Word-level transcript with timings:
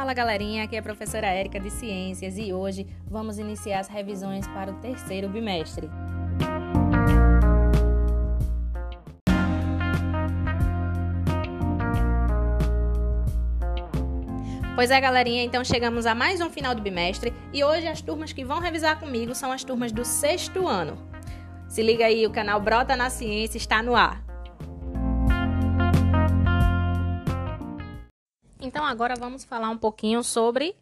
Fala 0.00 0.14
galerinha, 0.14 0.64
aqui 0.64 0.76
é 0.76 0.78
a 0.78 0.82
professora 0.82 1.26
Érica 1.26 1.60
de 1.60 1.68
Ciências 1.68 2.38
e 2.38 2.54
hoje 2.54 2.86
vamos 3.06 3.38
iniciar 3.38 3.80
as 3.80 3.86
revisões 3.86 4.46
para 4.48 4.70
o 4.70 4.74
terceiro 4.76 5.28
bimestre. 5.28 5.90
Pois 14.74 14.90
é, 14.90 14.98
galerinha, 14.98 15.42
então 15.42 15.62
chegamos 15.62 16.06
a 16.06 16.14
mais 16.14 16.40
um 16.40 16.48
final 16.48 16.74
do 16.74 16.80
bimestre 16.80 17.34
e 17.52 17.62
hoje 17.62 17.86
as 17.86 18.00
turmas 18.00 18.32
que 18.32 18.42
vão 18.42 18.58
revisar 18.58 18.98
comigo 18.98 19.34
são 19.34 19.52
as 19.52 19.62
turmas 19.62 19.92
do 19.92 20.02
sexto 20.02 20.66
ano. 20.66 20.96
Se 21.68 21.82
liga 21.82 22.06
aí, 22.06 22.26
o 22.26 22.30
canal 22.30 22.58
Brota 22.58 22.96
na 22.96 23.10
Ciência 23.10 23.58
está 23.58 23.82
no 23.82 23.94
ar. 23.94 24.29
Então 28.60 28.84
agora 28.84 29.14
vamos 29.16 29.44
falar 29.44 29.70
um 29.70 29.78
pouquinho 29.78 30.22
sobre 30.22 30.76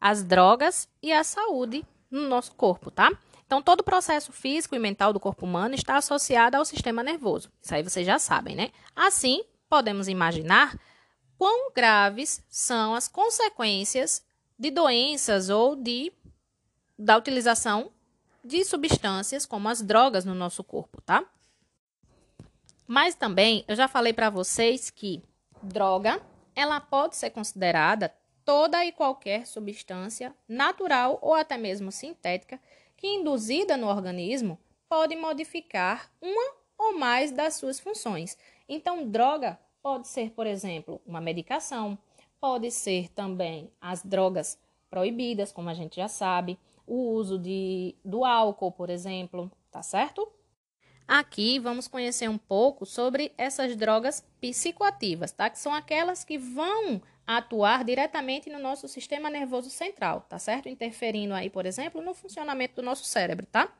as 0.00 0.22
drogas 0.22 0.88
e 1.02 1.12
a 1.12 1.24
saúde 1.24 1.84
no 2.10 2.28
nosso 2.28 2.54
corpo, 2.54 2.90
tá? 2.90 3.10
Então 3.44 3.60
todo 3.60 3.80
o 3.80 3.84
processo 3.84 4.32
físico 4.32 4.74
e 4.74 4.78
mental 4.78 5.12
do 5.12 5.18
corpo 5.18 5.44
humano 5.44 5.74
está 5.74 5.96
associado 5.96 6.56
ao 6.56 6.64
sistema 6.64 7.02
nervoso. 7.02 7.50
Isso 7.60 7.74
aí 7.74 7.82
vocês 7.82 8.06
já 8.06 8.18
sabem, 8.18 8.54
né? 8.54 8.70
Assim, 8.94 9.42
podemos 9.68 10.06
imaginar 10.06 10.78
quão 11.36 11.72
graves 11.72 12.44
são 12.48 12.94
as 12.94 13.08
consequências 13.08 14.24
de 14.58 14.70
doenças 14.70 15.48
ou 15.48 15.74
de 15.74 16.12
da 16.98 17.16
utilização 17.16 17.92
de 18.44 18.64
substâncias 18.64 19.46
como 19.46 19.68
as 19.68 19.82
drogas 19.82 20.24
no 20.24 20.34
nosso 20.34 20.62
corpo, 20.62 21.00
tá? 21.00 21.24
Mas 22.86 23.14
também 23.14 23.64
eu 23.68 23.76
já 23.76 23.88
falei 23.88 24.12
para 24.12 24.30
vocês 24.30 24.90
que 24.90 25.22
droga, 25.62 26.20
ela 26.58 26.80
pode 26.80 27.16
ser 27.16 27.30
considerada 27.30 28.12
toda 28.44 28.84
e 28.84 28.92
qualquer 28.92 29.46
substância 29.46 30.34
natural 30.48 31.18
ou 31.22 31.34
até 31.34 31.56
mesmo 31.56 31.92
sintética 31.92 32.60
que 32.96 33.06
induzida 33.06 33.76
no 33.76 33.86
organismo 33.86 34.58
pode 34.88 35.14
modificar 35.16 36.10
uma 36.20 36.54
ou 36.76 36.98
mais 36.98 37.30
das 37.30 37.54
suas 37.54 37.78
funções. 37.78 38.36
Então, 38.68 39.06
droga 39.06 39.58
Pode 39.82 40.08
ser, 40.08 40.32
por 40.32 40.46
exemplo, 40.46 41.00
uma 41.06 41.20
medicação, 41.20 41.96
pode 42.40 42.70
ser 42.70 43.08
também 43.10 43.70
as 43.80 44.02
drogas 44.02 44.58
proibidas, 44.90 45.52
como 45.52 45.68
a 45.68 45.74
gente 45.74 45.96
já 45.96 46.08
sabe, 46.08 46.58
o 46.86 47.12
uso 47.12 47.38
de, 47.38 47.94
do 48.04 48.24
álcool, 48.24 48.72
por 48.72 48.90
exemplo, 48.90 49.50
tá 49.70 49.82
certo? 49.82 50.30
Aqui 51.08 51.58
vamos 51.58 51.88
conhecer 51.88 52.28
um 52.28 52.36
pouco 52.36 52.84
sobre 52.84 53.32
essas 53.38 53.74
drogas 53.74 54.22
psicoativas, 54.42 55.32
tá? 55.32 55.48
Que 55.48 55.58
são 55.58 55.72
aquelas 55.72 56.22
que 56.22 56.36
vão 56.36 57.00
atuar 57.26 57.82
diretamente 57.82 58.50
no 58.50 58.58
nosso 58.58 58.86
sistema 58.86 59.30
nervoso 59.30 59.70
central, 59.70 60.26
tá 60.28 60.38
certo? 60.38 60.68
Interferindo 60.68 61.32
aí, 61.32 61.48
por 61.48 61.64
exemplo, 61.64 62.02
no 62.02 62.12
funcionamento 62.12 62.76
do 62.76 62.82
nosso 62.82 63.04
cérebro, 63.04 63.46
tá? 63.46 63.72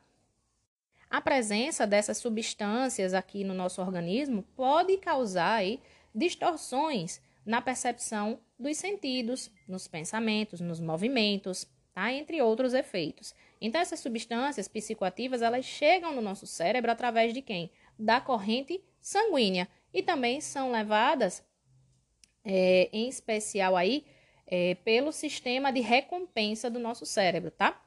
A 1.07 1.21
presença 1.21 1.85
dessas 1.85 2.17
substâncias 2.17 3.13
aqui 3.13 3.43
no 3.43 3.53
nosso 3.53 3.79
organismo 3.79 4.43
pode 4.55 4.97
causar 4.97 5.57
aí 5.57 5.79
distorções 6.13 7.21
na 7.45 7.61
percepção 7.61 8.39
dos 8.57 8.75
sentidos, 8.77 9.51
nos 9.67 9.87
pensamentos, 9.87 10.59
nos 10.61 10.79
movimentos, 10.79 11.67
tá? 11.93 12.11
entre 12.11 12.41
outros 12.41 12.73
efeitos. 12.73 13.35
Então, 13.61 13.81
essas 13.81 13.99
substâncias 13.99 14.67
psicoativas, 14.67 15.41
elas 15.41 15.65
chegam 15.65 16.15
no 16.15 16.21
nosso 16.21 16.47
cérebro 16.47 16.91
através 16.91 17.33
de 17.33 17.41
quem? 17.41 17.71
Da 17.97 18.21
corrente 18.21 18.81
sanguínea. 19.01 19.67
E 19.93 20.01
também 20.01 20.39
são 20.39 20.71
levadas, 20.71 21.43
é, 22.43 22.89
em 22.93 23.09
especial 23.09 23.75
aí, 23.75 24.05
é, 24.47 24.75
pelo 24.75 25.11
sistema 25.11 25.71
de 25.71 25.81
recompensa 25.81 26.69
do 26.69 26.79
nosso 26.79 27.05
cérebro, 27.05 27.51
tá? 27.51 27.81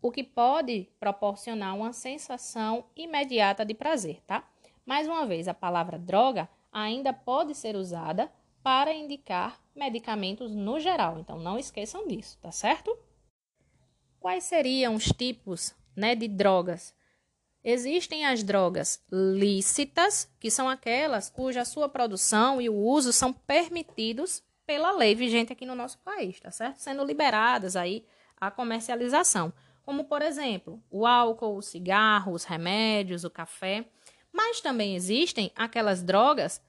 O 0.00 0.12
que 0.12 0.22
pode 0.22 0.88
proporcionar 1.00 1.74
uma 1.74 1.92
sensação 1.92 2.84
imediata 2.94 3.64
de 3.64 3.74
prazer, 3.74 4.22
tá? 4.26 4.48
Mais 4.86 5.08
uma 5.08 5.26
vez, 5.26 5.48
a 5.48 5.54
palavra 5.54 5.98
droga 5.98 6.48
ainda 6.70 7.12
pode 7.12 7.54
ser 7.54 7.74
usada 7.74 8.32
para 8.62 8.92
indicar 8.92 9.60
medicamentos 9.74 10.54
no 10.54 10.78
geral. 10.78 11.18
Então, 11.18 11.38
não 11.38 11.58
esqueçam 11.58 12.06
disso, 12.06 12.38
tá 12.40 12.52
certo? 12.52 12.96
Quais 14.20 14.44
seriam 14.44 14.94
os 14.94 15.06
tipos 15.06 15.74
né, 15.94 16.14
de 16.14 16.28
drogas? 16.28 16.94
Existem 17.62 18.24
as 18.24 18.42
drogas 18.42 19.02
lícitas, 19.10 20.32
que 20.38 20.50
são 20.50 20.68
aquelas 20.68 21.28
cuja 21.28 21.64
sua 21.64 21.88
produção 21.88 22.60
e 22.60 22.68
o 22.68 22.74
uso 22.74 23.12
são 23.12 23.32
permitidos 23.32 24.42
pela 24.64 24.92
lei 24.92 25.14
vigente 25.14 25.52
aqui 25.52 25.66
no 25.66 25.74
nosso 25.74 25.98
país, 25.98 26.38
tá 26.40 26.50
certo? 26.50 26.78
Sendo 26.78 27.04
liberadas 27.04 27.74
aí 27.74 28.04
a 28.40 28.50
comercialização, 28.50 29.52
como 29.82 30.04
por 30.04 30.22
exemplo, 30.22 30.82
o 30.90 31.06
álcool, 31.06 31.56
o 31.56 31.62
cigarro, 31.62 32.32
os 32.32 32.44
remédios, 32.44 33.24
o 33.24 33.30
café. 33.30 33.86
Mas 34.32 34.60
também 34.60 34.94
existem 34.94 35.50
aquelas 35.56 36.02
drogas 36.02 36.60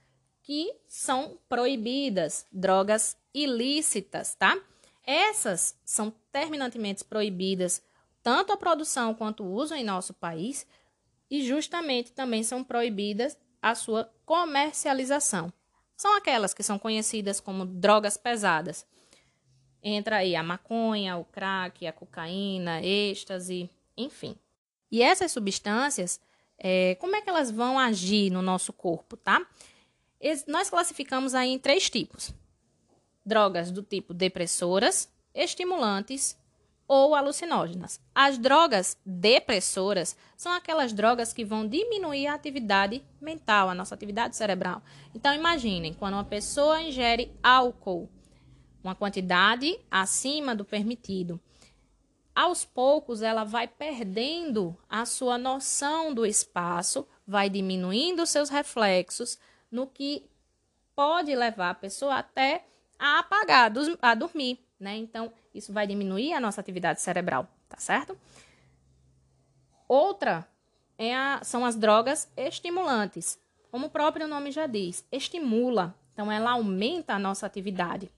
que 0.42 0.74
são 0.88 1.38
proibidas, 1.48 2.46
drogas 2.52 3.18
ilícitas, 3.34 4.34
tá? 4.36 4.58
Essas 5.04 5.78
são 5.84 6.14
terminantemente 6.32 7.04
proibidas 7.04 7.82
tanto 8.22 8.52
a 8.52 8.58
produção 8.58 9.14
quanto 9.14 9.44
o 9.44 9.52
uso 9.52 9.74
em 9.74 9.84
nosso 9.84 10.14
país 10.14 10.68
e 11.30 11.46
justamente 11.46 12.12
também 12.12 12.44
são 12.44 12.64
proibidas 12.64 13.38
a 13.62 13.76
sua 13.76 14.12
comercialização. 14.26 15.52
São 15.96 16.16
aquelas 16.16 16.54
que 16.54 16.64
são 16.64 16.80
conhecidas 16.80 17.40
como 17.40 17.66
drogas 17.66 18.18
pesadas. 18.18 18.86
Entra 19.82 20.18
aí 20.18 20.36
a 20.36 20.44
maconha, 20.44 21.18
o 21.18 21.26
crack, 21.26 21.86
a 21.86 21.94
cocaína, 21.94 22.82
êxtase, 22.82 23.70
enfim. 23.98 24.36
E 24.92 25.02
essas 25.02 25.32
substâncias, 25.32 26.20
é, 26.58 26.96
como 26.96 27.16
é 27.16 27.22
que 27.22 27.30
elas 27.30 27.52
vão 27.52 27.78
agir 27.78 28.30
no 28.30 28.42
nosso 28.42 28.74
corpo, 28.74 29.16
tá? 29.16 29.46
nós 30.48 30.70
classificamos 30.70 31.34
aí 31.34 31.50
em 31.50 31.60
três 31.60 31.90
tipos: 31.90 32.34
drogas 33.26 33.72
do 33.72 33.84
tipo 33.84 34.14
depressoras, 34.14 35.12
estimulantes 35.34 36.38
ou 36.88 37.14
alucinógenas. 37.14 38.02
As 38.16 38.40
drogas 38.40 38.98
depressoras 39.06 40.18
são 40.36 40.52
aquelas 40.52 40.92
drogas 40.92 41.32
que 41.32 41.46
vão 41.46 41.68
diminuir 41.68 42.26
a 42.26 42.34
atividade 42.34 43.04
mental, 43.22 43.70
a 43.70 43.76
nossa 43.76 43.94
atividade 43.94 44.36
cerebral. 44.36 44.82
Então 45.14 45.34
imaginem, 45.34 45.94
quando 45.94 46.16
uma 46.16 46.24
pessoa 46.24 46.82
ingere 46.82 47.32
álcool, 47.44 48.10
uma 48.84 48.96
quantidade 48.96 49.80
acima 49.92 50.56
do 50.56 50.66
permitido, 50.66 51.40
aos 52.34 52.66
poucos 52.66 53.22
ela 53.22 53.44
vai 53.44 53.68
perdendo 53.68 54.76
a 54.90 55.06
sua 55.06 55.38
noção 55.38 56.14
do 56.14 56.26
espaço, 56.26 57.08
vai 57.28 57.50
diminuindo 57.50 58.26
seus 58.26 58.50
reflexos, 58.50 59.38
no 59.70 59.86
que 59.86 60.28
pode 60.96 61.36
levar 61.36 61.70
a 61.70 61.76
pessoa 61.76 62.16
até 62.16 62.66
a 63.00 63.20
apagar, 63.20 63.72
a 64.02 64.14
dormir, 64.14 64.60
né? 64.80 64.98
Então, 64.98 65.32
isso 65.56 65.72
vai 65.72 65.88
diminuir 65.88 66.34
a 66.34 66.40
nossa 66.40 66.60
atividade 66.60 67.02
cerebral, 67.02 67.48
tá 67.70 67.78
certo? 67.78 68.18
Outra 69.88 70.48
é 70.98 71.16
a, 71.16 71.40
são 71.44 71.66
as 71.66 71.76
drogas 71.76 72.30
estimulantes. 72.36 73.40
Como 73.72 73.88
o 73.88 73.90
próprio 73.90 74.28
nome 74.28 74.52
já 74.52 74.68
diz, 74.68 75.06
estimula. 75.12 75.96
Então, 76.14 76.32
ela 76.32 76.52
aumenta 76.52 77.14
a 77.14 77.20
nossa 77.20 77.46
atividade. 77.46 78.12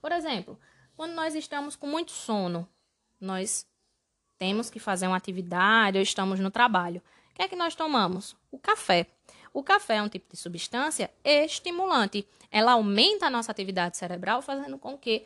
Por 0.00 0.12
exemplo, 0.12 0.58
quando 0.96 1.12
nós 1.12 1.34
estamos 1.34 1.74
com 1.74 1.86
muito 1.86 2.12
sono, 2.12 2.68
nós 3.20 3.66
temos 4.38 4.70
que 4.70 4.78
fazer 4.78 5.08
uma 5.08 5.16
atividade 5.16 5.98
ou 5.98 6.02
estamos 6.02 6.38
no 6.38 6.50
trabalho. 6.50 7.02
O 7.30 7.34
que 7.34 7.42
é 7.42 7.48
que 7.48 7.56
nós 7.56 7.74
tomamos? 7.74 8.36
O 8.50 8.58
café. 8.58 9.06
O 9.52 9.62
café 9.62 9.96
é 9.96 10.02
um 10.02 10.08
tipo 10.08 10.32
de 10.32 10.38
substância 10.38 11.10
estimulante. 11.24 12.26
Ela 12.50 12.72
aumenta 12.72 13.26
a 13.26 13.30
nossa 13.30 13.50
atividade 13.50 13.96
cerebral, 13.96 14.42
fazendo 14.42 14.78
com 14.78 14.96
que 14.96 15.24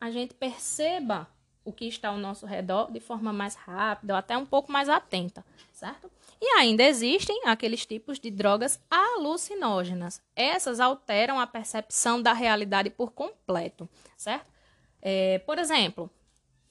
a 0.00 0.10
gente 0.10 0.34
perceba 0.34 1.28
o 1.64 1.72
que 1.72 1.86
está 1.86 2.10
ao 2.10 2.18
nosso 2.18 2.44
redor 2.44 2.90
de 2.92 3.00
forma 3.00 3.32
mais 3.32 3.54
rápida 3.54 4.12
ou 4.12 4.18
até 4.18 4.36
um 4.36 4.44
pouco 4.44 4.70
mais 4.70 4.88
atenta, 4.88 5.44
certo? 5.72 6.10
E 6.40 6.46
ainda 6.58 6.82
existem 6.82 7.46
aqueles 7.46 7.86
tipos 7.86 8.18
de 8.18 8.30
drogas 8.30 8.78
alucinógenas. 8.90 10.20
Essas 10.36 10.78
alteram 10.78 11.40
a 11.40 11.46
percepção 11.46 12.20
da 12.20 12.34
realidade 12.34 12.90
por 12.90 13.12
completo, 13.12 13.88
certo? 14.16 14.52
É, 15.00 15.38
por 15.40 15.58
exemplo, 15.58 16.10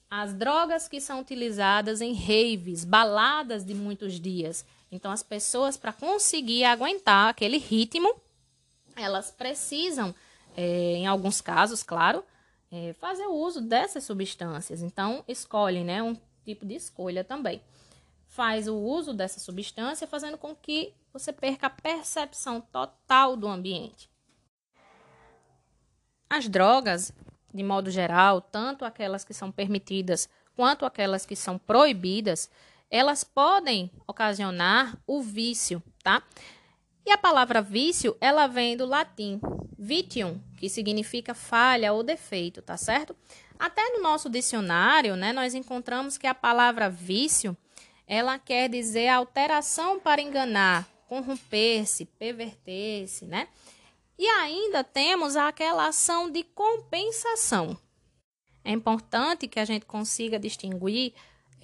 as 0.08 0.32
drogas 0.32 0.86
que 0.86 1.00
são 1.00 1.20
utilizadas 1.20 2.00
em 2.00 2.14
raves, 2.14 2.84
baladas 2.84 3.64
de 3.64 3.74
muitos 3.74 4.20
dias. 4.20 4.64
Então, 4.94 5.10
as 5.10 5.24
pessoas, 5.24 5.76
para 5.76 5.92
conseguir 5.92 6.62
aguentar 6.62 7.28
aquele 7.28 7.58
ritmo, 7.58 8.14
elas 8.94 9.28
precisam, 9.28 10.14
é, 10.56 10.94
em 10.94 11.04
alguns 11.04 11.40
casos, 11.40 11.82
claro, 11.82 12.24
é, 12.70 12.92
fazer 12.92 13.26
o 13.26 13.34
uso 13.34 13.60
dessas 13.60 14.04
substâncias. 14.04 14.82
Então, 14.82 15.24
escolhem, 15.26 15.84
né? 15.84 16.00
Um 16.00 16.16
tipo 16.44 16.64
de 16.64 16.76
escolha 16.76 17.24
também. 17.24 17.60
Faz 18.28 18.68
o 18.68 18.76
uso 18.76 19.12
dessa 19.12 19.40
substância, 19.40 20.06
fazendo 20.06 20.38
com 20.38 20.54
que 20.54 20.94
você 21.12 21.32
perca 21.32 21.66
a 21.66 21.70
percepção 21.70 22.60
total 22.60 23.36
do 23.36 23.48
ambiente. 23.48 24.08
As 26.30 26.48
drogas, 26.48 27.12
de 27.52 27.64
modo 27.64 27.90
geral, 27.90 28.40
tanto 28.40 28.84
aquelas 28.84 29.24
que 29.24 29.34
são 29.34 29.50
permitidas 29.50 30.28
quanto 30.54 30.86
aquelas 30.86 31.26
que 31.26 31.34
são 31.34 31.58
proibidas, 31.58 32.48
elas 32.94 33.24
podem 33.24 33.90
ocasionar 34.06 34.96
o 35.04 35.20
vício, 35.20 35.82
tá? 36.00 36.22
E 37.04 37.10
a 37.10 37.18
palavra 37.18 37.60
vício, 37.60 38.16
ela 38.20 38.46
vem 38.46 38.76
do 38.76 38.86
latim 38.86 39.40
vitium, 39.76 40.40
que 40.56 40.68
significa 40.68 41.34
falha 41.34 41.92
ou 41.92 42.04
defeito, 42.04 42.62
tá 42.62 42.76
certo? 42.76 43.16
Até 43.58 43.82
no 43.90 44.00
nosso 44.00 44.30
dicionário, 44.30 45.16
né, 45.16 45.32
nós 45.32 45.54
encontramos 45.54 46.16
que 46.16 46.28
a 46.28 46.34
palavra 46.36 46.88
vício, 46.88 47.56
ela 48.06 48.38
quer 48.38 48.68
dizer 48.68 49.08
alteração 49.08 49.98
para 49.98 50.22
enganar, 50.22 50.88
corromper-se, 51.08 52.04
perverter-se, 52.04 53.24
né? 53.24 53.48
E 54.16 54.24
ainda 54.28 54.84
temos 54.84 55.34
aquela 55.34 55.88
ação 55.88 56.30
de 56.30 56.44
compensação. 56.44 57.76
É 58.62 58.70
importante 58.70 59.48
que 59.48 59.58
a 59.58 59.64
gente 59.64 59.84
consiga 59.84 60.38
distinguir 60.38 61.12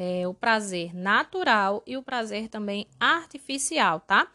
é, 0.02 0.26
o 0.26 0.32
prazer 0.32 0.96
natural 0.96 1.82
e 1.86 1.94
o 1.94 2.02
prazer 2.02 2.48
também 2.48 2.86
artificial, 2.98 4.00
tá? 4.00 4.32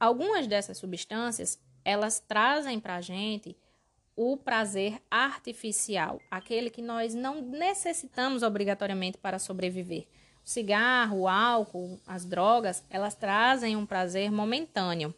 Algumas 0.00 0.48
dessas 0.48 0.78
substâncias, 0.78 1.60
elas 1.84 2.18
trazem 2.18 2.80
para 2.80 2.96
a 2.96 3.00
gente 3.00 3.56
o 4.16 4.36
prazer 4.36 5.00
artificial, 5.08 6.20
aquele 6.28 6.70
que 6.70 6.82
nós 6.82 7.14
não 7.14 7.40
necessitamos 7.40 8.42
obrigatoriamente 8.42 9.16
para 9.16 9.38
sobreviver. 9.38 10.08
O 10.44 10.48
cigarro, 10.48 11.20
o 11.20 11.28
álcool, 11.28 12.00
as 12.04 12.24
drogas, 12.24 12.84
elas 12.90 13.14
trazem 13.14 13.76
um 13.76 13.86
prazer 13.86 14.32
momentâneo. 14.32 15.14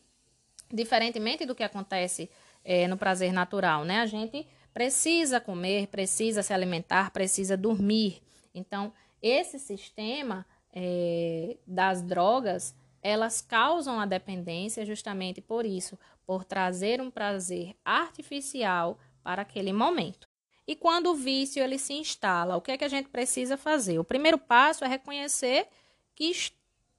Diferentemente 0.70 1.46
do 1.46 1.54
que 1.54 1.62
acontece 1.62 2.28
é, 2.62 2.86
no 2.86 2.98
prazer 2.98 3.32
natural, 3.32 3.86
né? 3.86 4.00
A 4.00 4.06
gente 4.06 4.46
precisa 4.75 5.40
comer, 5.40 5.86
precisa 5.86 6.42
se 6.42 6.52
alimentar, 6.52 7.10
precisa 7.10 7.56
dormir. 7.56 8.20
Então, 8.54 8.92
esse 9.22 9.58
sistema 9.58 10.44
é, 10.72 11.56
das 11.66 12.02
drogas, 12.02 12.74
elas 13.00 13.40
causam 13.40 14.00
a 14.00 14.06
dependência 14.06 14.84
justamente 14.84 15.40
por 15.40 15.64
isso, 15.64 15.98
por 16.26 16.44
trazer 16.44 17.00
um 17.00 17.10
prazer 17.10 17.76
artificial 17.84 18.98
para 19.22 19.42
aquele 19.42 19.72
momento. 19.72 20.28
E 20.66 20.76
quando 20.76 21.10
o 21.10 21.14
vício 21.14 21.62
ele 21.62 21.78
se 21.78 21.92
instala, 21.92 22.56
o 22.56 22.60
que 22.60 22.72
é 22.72 22.78
que 22.78 22.84
a 22.84 22.88
gente 22.88 23.08
precisa 23.08 23.56
fazer? 23.56 23.98
O 23.98 24.04
primeiro 24.04 24.38
passo 24.38 24.84
é 24.84 24.88
reconhecer 24.88 25.68
que 26.14 26.32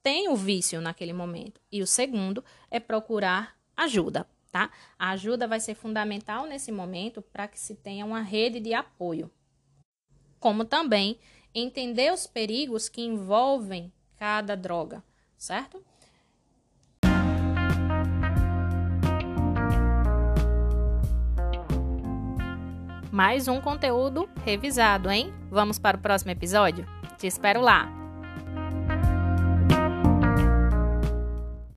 tem 0.02 0.28
o 0.28 0.36
vício 0.36 0.80
naquele 0.80 1.12
momento. 1.12 1.60
E 1.72 1.82
o 1.82 1.86
segundo 1.86 2.44
é 2.70 2.78
procurar 2.78 3.56
ajuda, 3.74 4.28
tá? 4.52 4.70
A 4.98 5.10
ajuda 5.10 5.48
vai 5.48 5.60
ser 5.60 5.74
fundamental 5.74 6.46
nesse 6.46 6.70
momento 6.70 7.22
para 7.22 7.48
que 7.48 7.58
se 7.58 7.74
tenha 7.74 8.04
uma 8.04 8.20
rede 8.20 8.60
de 8.60 8.74
apoio. 8.74 9.30
Como 10.38 10.66
também 10.66 11.18
entender 11.54 12.12
os 12.12 12.26
perigos 12.26 12.88
que 12.88 13.02
envolvem 13.02 13.92
cada 14.18 14.56
droga, 14.56 15.02
certo? 15.36 15.82
mais 23.14 23.46
um 23.46 23.60
conteúdo 23.60 24.28
revisado, 24.44 25.08
hein? 25.08 25.32
Vamos 25.48 25.78
para 25.78 25.96
o 25.96 26.00
próximo 26.00 26.32
episódio? 26.32 26.84
Te 27.16 27.28
espero 27.28 27.60
lá! 27.60 28.03